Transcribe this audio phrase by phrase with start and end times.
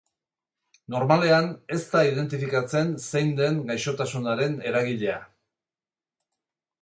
[0.93, 5.19] Normalean, ez da identifikatzen zein den gaixotasunaren eragilea.